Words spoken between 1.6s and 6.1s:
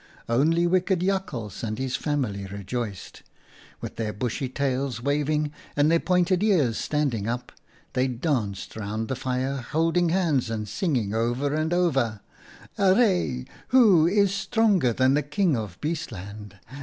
and his family rejoiced. With their bushy tails waving and their